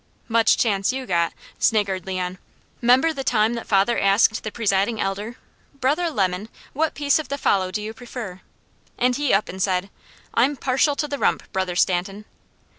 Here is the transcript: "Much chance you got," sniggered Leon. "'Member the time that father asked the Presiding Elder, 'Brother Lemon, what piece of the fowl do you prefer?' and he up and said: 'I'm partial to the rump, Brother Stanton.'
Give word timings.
"Much 0.27 0.57
chance 0.57 0.91
you 0.91 1.05
got," 1.05 1.31
sniggered 1.59 2.07
Leon. 2.07 2.39
"'Member 2.81 3.13
the 3.13 3.23
time 3.23 3.53
that 3.53 3.67
father 3.67 3.99
asked 3.99 4.41
the 4.41 4.51
Presiding 4.51 4.99
Elder, 4.99 5.35
'Brother 5.75 6.09
Lemon, 6.09 6.49
what 6.73 6.95
piece 6.95 7.19
of 7.19 7.29
the 7.29 7.37
fowl 7.37 7.69
do 7.69 7.83
you 7.83 7.93
prefer?' 7.93 8.41
and 8.97 9.15
he 9.17 9.31
up 9.31 9.47
and 9.47 9.61
said: 9.61 9.91
'I'm 10.33 10.57
partial 10.57 10.95
to 10.95 11.07
the 11.07 11.19
rump, 11.19 11.43
Brother 11.53 11.75
Stanton.' 11.75 12.25